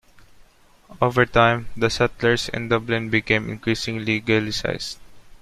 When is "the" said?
1.77-1.91